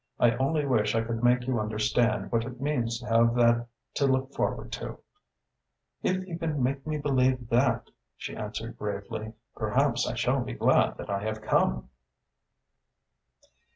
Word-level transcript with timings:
I 0.19 0.31
only 0.37 0.65
wish 0.65 0.95
I 0.95 1.03
could 1.03 1.23
make 1.23 1.45
you 1.45 1.59
understand 1.59 2.31
what 2.31 2.43
it 2.43 2.59
means 2.59 2.97
to 3.01 3.05
have 3.05 3.35
that 3.35 3.67
to 3.93 4.07
look 4.07 4.33
forward 4.33 4.71
to." 4.71 4.97
"If 6.01 6.25
you 6.27 6.39
can 6.39 6.63
make 6.63 6.87
me 6.87 6.97
believe 6.97 7.49
that," 7.49 7.91
she 8.17 8.35
answered 8.35 8.79
gravely, 8.79 9.33
"perhaps 9.55 10.07
I 10.07 10.15
shall 10.15 10.39
be 10.39 10.53
glad 10.53 10.97
that 10.97 11.11
I 11.11 11.21
have 11.21 11.43
come." 11.43 11.89